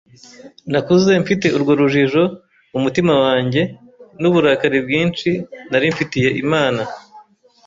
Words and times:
Nakuze 0.71 1.11
mfite 1.23 1.45
urwo 1.55 1.71
rujijo 1.79 2.23
mu 2.71 2.79
mutima 2.83 3.13
wanjye, 3.23 3.61
n’uburakari 4.21 4.77
bwinshi 4.85 5.29
nari 5.71 5.85
mfitiye 5.93 6.29
Imana. 6.43 6.81